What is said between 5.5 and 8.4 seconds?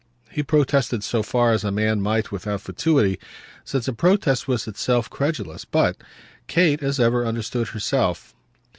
but Kate, as ever, understood herself.